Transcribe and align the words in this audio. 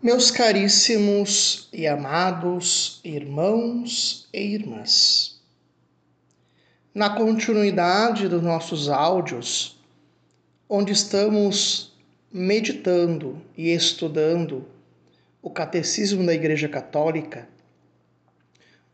Meus 0.00 0.30
caríssimos 0.30 1.68
e 1.72 1.84
amados 1.84 3.00
irmãos 3.02 4.28
e 4.32 4.54
irmãs, 4.54 5.40
na 6.94 7.10
continuidade 7.10 8.28
dos 8.28 8.40
nossos 8.40 8.88
áudios, 8.88 9.76
onde 10.68 10.92
estamos 10.92 11.98
meditando 12.32 13.42
e 13.56 13.72
estudando 13.72 14.68
o 15.42 15.50
Catecismo 15.50 16.24
da 16.24 16.32
Igreja 16.32 16.68
Católica, 16.68 17.48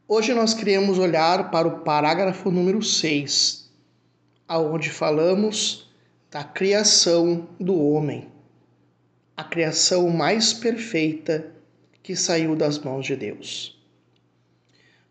hoje 0.09 0.33
nós 0.33 0.55
queremos 0.55 0.99
olhar 0.99 1.51
para 1.51 1.69
o 1.69 1.81
parágrafo 1.81 2.51
número 2.51 2.83
6, 2.83 3.71
aonde 4.49 4.89
falamos 4.89 5.87
da 6.31 6.43
criação 6.43 7.47
do 7.61 7.79
homem 7.79 8.33
a 9.37 9.43
criação 9.43 10.09
mais 10.11 10.53
perfeita 10.53 11.53
que 12.03 12.15
saiu 12.15 12.55
das 12.55 12.79
mãos 12.79 13.05
de 13.05 13.17
Deus. 13.17 13.77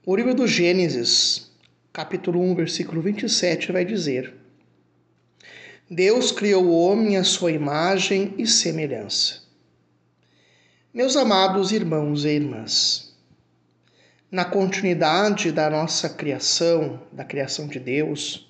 O 0.05 0.15
livro 0.15 0.33
do 0.33 0.47
Gênesis, 0.47 1.51
capítulo 1.91 2.41
1, 2.41 2.55
versículo 2.55 3.01
27, 3.01 3.71
vai 3.71 3.83
dizer: 3.83 4.33
Deus 5.89 6.31
criou 6.31 6.63
o 6.65 6.77
homem 6.77 7.17
à 7.17 7.23
sua 7.23 7.51
imagem 7.51 8.33
e 8.37 8.47
semelhança. 8.47 9.43
Meus 10.93 11.17
amados 11.17 11.71
irmãos 11.71 12.23
e 12.23 12.29
irmãs, 12.29 13.13
na 14.31 14.45
continuidade 14.45 15.51
da 15.51 15.69
nossa 15.69 16.09
criação, 16.09 17.01
da 17.11 17.25
criação 17.25 17.67
de 17.67 17.79
Deus, 17.79 18.49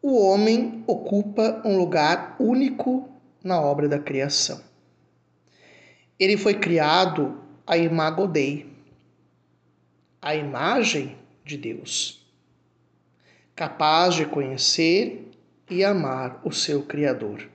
o 0.00 0.16
homem 0.18 0.82
ocupa 0.86 1.60
um 1.64 1.76
lugar 1.76 2.36
único 2.38 3.17
na 3.42 3.60
obra 3.60 3.88
da 3.88 3.98
criação. 3.98 4.62
Ele 6.18 6.36
foi 6.36 6.54
criado 6.54 7.40
a 7.66 7.76
imago 7.76 8.26
Dei, 8.26 8.72
a 10.20 10.34
imagem 10.34 11.16
de 11.44 11.56
Deus, 11.56 12.26
capaz 13.54 14.14
de 14.14 14.26
conhecer 14.26 15.30
e 15.70 15.84
amar 15.84 16.40
o 16.44 16.52
seu 16.52 16.82
Criador. 16.82 17.48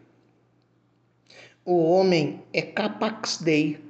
O 1.65 1.77
homem 1.83 2.43
é 2.53 2.61
capax 2.61 3.37
Dei, 3.37 3.83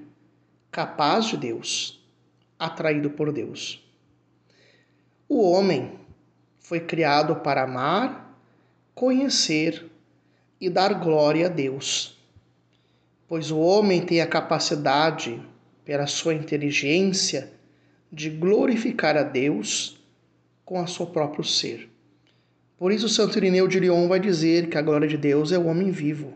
capaz 0.71 1.25
de 1.25 1.37
Deus, 1.37 2.03
atraído 2.57 3.09
por 3.11 3.31
Deus. 3.31 3.83
O 5.27 5.41
homem 5.41 5.99
foi 6.59 6.79
criado 6.79 7.35
para 7.37 7.63
amar, 7.63 8.39
conhecer 8.95 9.91
e 10.63 10.69
dar 10.69 10.93
glória 10.93 11.47
a 11.47 11.49
Deus. 11.49 12.17
Pois 13.27 13.51
o 13.51 13.59
homem 13.59 14.05
tem 14.05 14.21
a 14.21 14.27
capacidade, 14.27 15.45
pela 15.83 16.07
sua 16.07 16.33
inteligência, 16.33 17.51
de 18.09 18.29
glorificar 18.29 19.17
a 19.17 19.23
Deus 19.23 20.01
com 20.63 20.81
o 20.81 20.87
seu 20.87 21.05
próprio 21.05 21.43
ser. 21.43 21.89
Por 22.77 22.93
isso, 22.93 23.09
Santo 23.09 23.37
Irineu 23.37 23.67
de 23.67 23.77
Lyon 23.77 24.07
vai 24.07 24.21
dizer 24.21 24.69
que 24.69 24.77
a 24.77 24.81
glória 24.81 25.05
de 25.05 25.17
Deus 25.17 25.51
é 25.51 25.57
o 25.57 25.65
homem 25.65 25.91
vivo. 25.91 26.33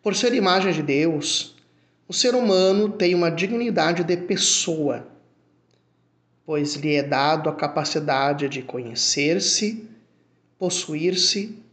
Por 0.00 0.14
ser 0.14 0.32
imagem 0.32 0.72
de 0.72 0.82
Deus, 0.82 1.56
o 2.06 2.12
ser 2.12 2.36
humano 2.36 2.88
tem 2.88 3.16
uma 3.16 3.32
dignidade 3.32 4.04
de 4.04 4.16
pessoa, 4.16 5.08
pois 6.46 6.76
lhe 6.76 6.94
é 6.94 7.02
dado 7.02 7.50
a 7.50 7.54
capacidade 7.54 8.48
de 8.48 8.62
conhecer-se, 8.62 9.88
possuir-se 10.56 11.66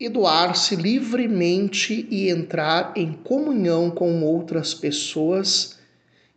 e 0.00 0.08
doar-se 0.08 0.74
livremente 0.74 2.08
e 2.10 2.30
entrar 2.30 2.94
em 2.96 3.12
comunhão 3.12 3.90
com 3.90 4.24
outras 4.24 4.72
pessoas 4.72 5.78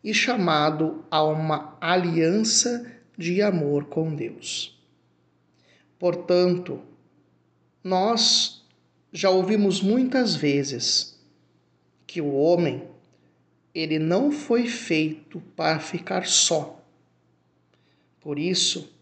e 0.03 0.13
chamado 0.13 1.05
a 1.09 1.23
uma 1.23 1.77
aliança 1.79 2.91
de 3.17 3.41
amor 3.41 3.85
com 3.85 4.13
Deus. 4.13 4.77
Portanto, 5.97 6.81
nós 7.81 8.65
já 9.13 9.29
ouvimos 9.29 9.81
muitas 9.81 10.35
vezes 10.35 11.17
que 12.05 12.19
o 12.19 12.33
homem 12.33 12.83
ele 13.73 13.97
não 13.97 14.29
foi 14.29 14.67
feito 14.67 15.39
para 15.55 15.79
ficar 15.79 16.27
só. 16.27 16.83
Por 18.19 18.37
isso 18.37 18.93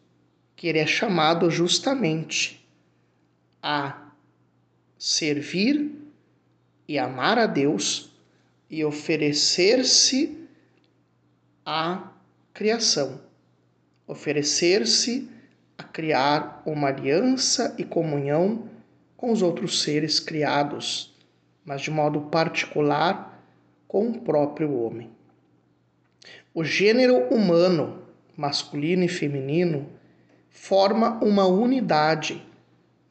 que 0.55 0.67
ele 0.67 0.77
é 0.77 0.85
chamado 0.85 1.49
justamente 1.49 2.63
a 3.61 4.10
servir 5.03 5.99
e 6.87 6.99
amar 6.99 7.39
a 7.39 7.47
Deus 7.47 8.11
e 8.69 8.85
oferecer-se 8.85 10.47
à 11.65 12.11
criação, 12.53 13.19
oferecer-se 14.05 15.27
a 15.75 15.81
criar 15.81 16.61
uma 16.67 16.89
aliança 16.89 17.73
e 17.79 17.83
comunhão 17.83 18.69
com 19.17 19.31
os 19.31 19.41
outros 19.41 19.81
seres 19.81 20.19
criados, 20.19 21.11
mas 21.65 21.81
de 21.81 21.89
modo 21.89 22.21
particular 22.29 23.43
com 23.87 24.07
o 24.07 24.21
próprio 24.21 24.71
homem. 24.71 25.09
O 26.53 26.63
gênero 26.63 27.27
humano, 27.33 28.03
masculino 28.37 29.03
e 29.03 29.07
feminino, 29.07 29.89
forma 30.51 31.17
uma 31.23 31.47
unidade 31.47 32.45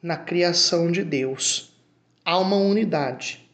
na 0.01 0.15
criação 0.15 0.89
de 0.89 1.03
Deus 1.03 1.70
há 2.25 2.37
uma 2.37 2.55
unidade. 2.55 3.49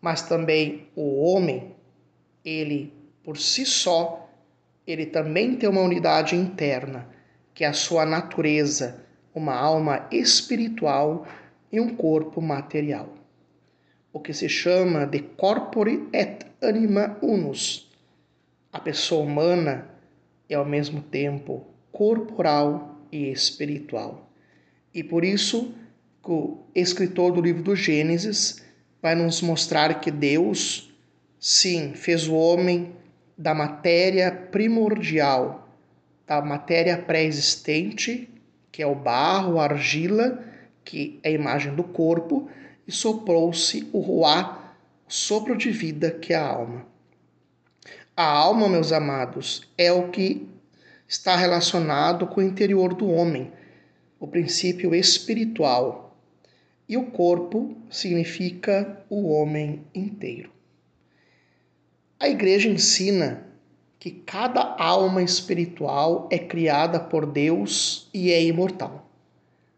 Mas 0.00 0.22
também 0.22 0.88
o 0.96 1.22
homem, 1.22 1.74
ele 2.44 2.92
por 3.22 3.36
si 3.36 3.64
só, 3.64 4.28
ele 4.86 5.06
também 5.06 5.54
tem 5.56 5.68
uma 5.68 5.80
unidade 5.80 6.34
interna, 6.34 7.08
que 7.54 7.64
é 7.64 7.68
a 7.68 7.72
sua 7.72 8.04
natureza, 8.04 9.04
uma 9.34 9.54
alma 9.54 10.08
espiritual 10.10 11.26
e 11.70 11.80
um 11.80 11.94
corpo 11.94 12.40
material. 12.40 13.14
O 14.12 14.20
que 14.20 14.32
se 14.32 14.48
chama 14.48 15.06
de 15.06 15.20
corpore 15.20 16.08
et 16.12 16.44
anima 16.60 17.16
unus. 17.22 17.90
A 18.72 18.80
pessoa 18.80 19.24
humana 19.24 19.88
é 20.48 20.54
ao 20.54 20.64
mesmo 20.64 21.00
tempo 21.00 21.66
corporal 21.90 22.98
e 23.10 23.30
espiritual. 23.30 24.28
E 24.92 25.02
por 25.02 25.24
isso 25.24 25.74
o 26.24 26.58
escritor 26.74 27.32
do 27.32 27.40
livro 27.40 27.62
do 27.62 27.74
Gênesis 27.74 28.62
vai 29.00 29.14
nos 29.14 29.42
mostrar 29.42 30.00
que 30.00 30.10
Deus, 30.10 30.92
sim, 31.40 31.94
fez 31.94 32.28
o 32.28 32.34
homem 32.34 32.94
da 33.36 33.54
matéria 33.54 34.30
primordial, 34.30 35.68
da 36.26 36.40
matéria 36.40 36.96
pré-existente, 36.96 38.28
que 38.70 38.82
é 38.82 38.86
o 38.86 38.94
barro, 38.94 39.58
a 39.58 39.64
argila, 39.64 40.42
que 40.84 41.18
é 41.22 41.30
a 41.30 41.32
imagem 41.32 41.74
do 41.74 41.82
corpo, 41.82 42.48
e 42.86 42.92
soprou-se 42.92 43.88
o 43.92 44.00
ruá, 44.00 44.74
sopro 45.08 45.56
de 45.56 45.70
vida, 45.70 46.10
que 46.10 46.32
é 46.32 46.36
a 46.36 46.46
alma. 46.46 46.86
A 48.16 48.24
alma, 48.24 48.68
meus 48.68 48.92
amados, 48.92 49.68
é 49.76 49.90
o 49.92 50.08
que 50.08 50.48
está 51.08 51.36
relacionado 51.36 52.26
com 52.26 52.40
o 52.40 52.44
interior 52.44 52.94
do 52.94 53.10
homem, 53.10 53.52
o 54.18 54.26
princípio 54.26 54.94
espiritual, 54.94 56.01
e 56.88 56.96
o 56.96 57.06
corpo 57.06 57.76
significa 57.90 59.04
o 59.08 59.28
homem 59.28 59.84
inteiro. 59.94 60.50
A 62.18 62.28
igreja 62.28 62.68
ensina 62.68 63.46
que 63.98 64.10
cada 64.10 64.76
alma 64.78 65.22
espiritual 65.22 66.28
é 66.30 66.38
criada 66.38 66.98
por 67.00 67.24
Deus 67.24 68.08
e 68.12 68.30
é 68.32 68.42
imortal, 68.42 69.10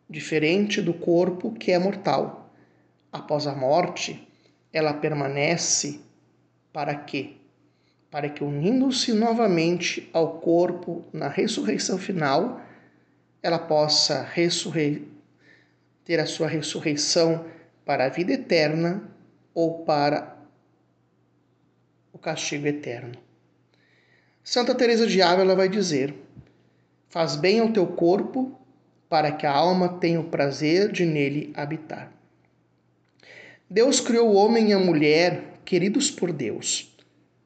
diferente 0.08 0.80
do 0.80 0.94
corpo 0.94 1.52
que 1.52 1.72
é 1.72 1.78
mortal. 1.78 2.50
Após 3.12 3.46
a 3.46 3.54
morte, 3.54 4.26
ela 4.72 4.92
permanece 4.92 6.00
para 6.72 6.94
quê? 6.94 7.34
Para 8.10 8.28
que, 8.28 8.42
unindo-se 8.42 9.12
novamente 9.12 10.08
ao 10.12 10.38
corpo 10.40 11.04
na 11.12 11.28
ressurreição 11.28 11.98
final, 11.98 12.60
ela 13.42 13.58
possa 13.58 14.22
ressurre 14.22 15.06
ter 16.04 16.20
a 16.20 16.26
sua 16.26 16.46
ressurreição 16.46 17.46
para 17.84 18.06
a 18.06 18.08
vida 18.08 18.32
eterna 18.32 19.10
ou 19.54 19.84
para 19.84 20.36
o 22.12 22.18
castigo 22.18 22.66
eterno. 22.66 23.12
Santa 24.42 24.74
Teresa 24.74 25.06
de 25.06 25.22
Ávila 25.22 25.54
vai 25.54 25.68
dizer: 25.68 26.14
Faz 27.08 27.36
bem 27.36 27.60
ao 27.60 27.72
teu 27.72 27.86
corpo 27.86 28.58
para 29.08 29.32
que 29.32 29.46
a 29.46 29.52
alma 29.52 29.88
tenha 30.00 30.20
o 30.20 30.28
prazer 30.28 30.90
de 30.90 31.06
nele 31.06 31.52
habitar. 31.54 32.12
Deus 33.70 34.00
criou 34.00 34.30
o 34.30 34.34
homem 34.34 34.70
e 34.70 34.72
a 34.72 34.78
mulher 34.78 35.60
queridos 35.64 36.10
por 36.10 36.32
Deus, 36.32 36.94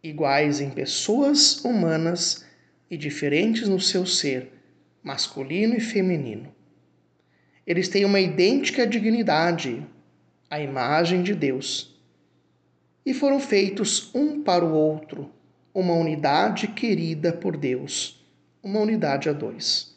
iguais 0.02 0.61
em 0.61 0.70
pessoas 0.70 1.64
humanas 1.64 2.44
e 2.90 2.96
diferentes 2.96 3.69
no 3.69 3.78
seu 3.78 4.04
ser, 4.04 4.52
masculino 5.02 5.75
e 5.75 5.81
feminino. 5.81 6.57
Eles 7.68 7.86
têm 7.86 8.06
uma 8.06 8.18
idêntica 8.18 8.86
dignidade, 8.86 9.86
a 10.48 10.58
imagem 10.58 11.22
de 11.22 11.34
Deus. 11.34 11.94
e 13.04 13.12
foram 13.12 13.38
feitos 13.40 14.10
um 14.14 14.42
para 14.42 14.64
o 14.64 14.72
outro, 14.72 15.30
uma 15.72 15.94
unidade 15.94 16.68
querida 16.68 17.30
por 17.30 17.56
Deus, 17.56 18.24
uma 18.62 18.80
unidade 18.80 19.28
a 19.28 19.32
dois. 19.32 19.94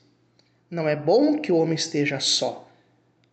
Não 0.70 0.88
é 0.88 0.96
bom 0.96 1.38
que 1.38 1.52
o 1.52 1.58
homem 1.58 1.76
esteja 1.76 2.20
só. 2.20 2.70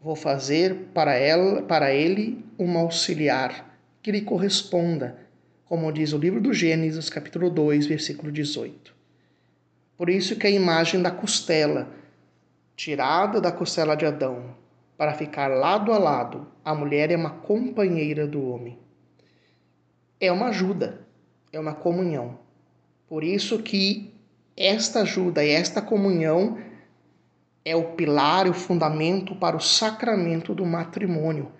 Vou 0.00 0.16
fazer 0.16 0.74
para 0.94 1.14
ela, 1.14 1.62
para 1.62 1.92
ele, 1.92 2.44
uma 2.56 2.80
auxiliar 2.80 3.76
que 4.02 4.12
lhe 4.12 4.20
corresponda, 4.20 5.18
como 5.64 5.92
diz 5.92 6.12
o 6.12 6.18
livro 6.18 6.40
do 6.40 6.52
Gênesis, 6.52 7.08
capítulo 7.08 7.50
2, 7.50 7.86
versículo 7.86 8.32
18. 8.32 8.94
Por 9.96 10.08
isso 10.08 10.36
que 10.36 10.46
a 10.46 10.50
imagem 10.50 11.02
da 11.02 11.10
costela, 11.10 11.88
tirada 12.78 13.40
da 13.40 13.50
costela 13.50 13.96
de 13.96 14.06
Adão, 14.06 14.54
para 14.96 15.12
ficar 15.12 15.48
lado 15.48 15.92
a 15.92 15.98
lado, 15.98 16.46
a 16.64 16.72
mulher 16.72 17.10
é 17.10 17.16
uma 17.16 17.30
companheira 17.30 18.24
do 18.24 18.48
homem. 18.48 18.78
É 20.20 20.30
uma 20.30 20.46
ajuda, 20.46 21.04
é 21.52 21.58
uma 21.58 21.74
comunhão. 21.74 22.38
Por 23.08 23.24
isso 23.24 23.58
que 23.64 24.14
esta 24.56 25.00
ajuda 25.00 25.44
e 25.44 25.50
esta 25.50 25.82
comunhão 25.82 26.56
é 27.64 27.74
o 27.74 27.96
pilar 27.96 28.46
e 28.46 28.50
o 28.50 28.54
fundamento 28.54 29.34
para 29.34 29.56
o 29.56 29.60
sacramento 29.60 30.54
do 30.54 30.64
matrimônio. 30.64 31.50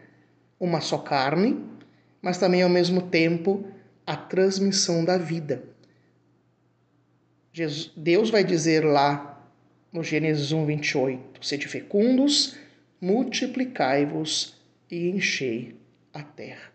Uma 0.58 0.80
só 0.80 0.98
carne, 0.98 1.64
mas 2.22 2.38
também 2.38 2.62
ao 2.62 2.70
mesmo 2.70 3.02
tempo 3.02 3.64
a 4.06 4.14
transmissão 4.14 5.04
da 5.04 5.18
vida. 5.18 5.64
Deus 7.96 8.30
vai 8.30 8.44
dizer 8.44 8.84
lá 8.84 9.37
no 9.92 10.02
Gênesis 10.02 10.52
1, 10.52 10.66
28: 10.66 11.46
Sede 11.46 11.68
fecundos, 11.68 12.56
multiplicai-vos 13.00 14.56
e 14.90 15.08
enchei 15.08 15.76
a 16.12 16.22
terra. 16.22 16.72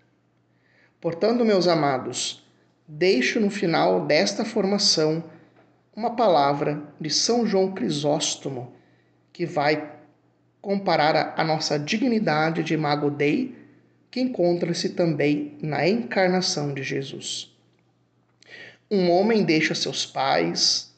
Portanto, 0.99 1.43
meus 1.43 1.67
amados, 1.67 2.43
deixo 2.87 3.39
no 3.39 3.49
final 3.49 4.05
desta 4.05 4.45
formação 4.45 5.23
uma 5.95 6.15
palavra 6.15 6.81
de 6.99 7.09
São 7.09 7.45
João 7.45 7.71
Crisóstomo 7.71 8.73
que 9.31 9.45
vai 9.45 9.91
comparar 10.61 11.33
a, 11.37 11.43
nossa 11.43 11.77
dignidade 11.77 12.63
de 12.63 12.77
Mago 12.77 13.11
Dei, 13.11 13.53
que 14.09 14.21
encontra-se 14.21 14.89
também 14.89 15.57
na 15.61 15.87
encarnação 15.87 16.73
de 16.73 16.81
Jesus. 16.83 17.51
Um 18.89 19.09
homem 19.11 19.43
deixa 19.43 19.75
seus 19.75 20.05
pais, 20.05 20.92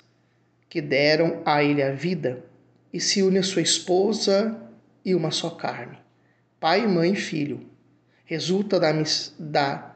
que 0.76 0.82
deram 0.82 1.42
a 1.46 1.64
ele 1.64 1.82
a 1.82 1.94
vida, 1.94 2.44
e 2.92 3.00
se 3.00 3.24
une 3.24 3.38
a 3.38 3.44
sua 3.44 3.62
esposa 3.62 4.62
e 5.06 5.16
uma 5.16 5.32
só 5.32 5.52
carne. 5.52 5.98
Pai, 6.60 6.86
mãe 6.86 7.14
e 7.14 7.16
filho. 7.16 7.66
Resulta 8.26 8.78
da, 8.78 8.92
da 9.40 9.96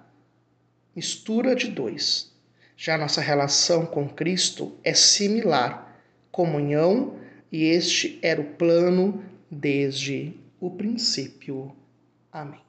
mistura 0.96 1.54
de 1.54 1.68
dois. 1.68 2.34
Já 2.78 2.98
nossa 2.98 3.20
relação 3.20 3.86
com 3.86 4.08
Cristo 4.08 4.74
é 4.82 4.94
similar, 4.94 6.02
comunhão 6.32 7.20
e 7.52 7.66
este 7.66 8.18
era 8.22 8.40
o 8.40 8.54
plano 8.54 9.22
desde 9.52 10.34
o 10.62 10.72
princípio. 10.72 11.76
Amém. 12.32 12.69